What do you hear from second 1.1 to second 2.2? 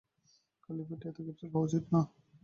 Capsule খাওয়া উচিৎ না।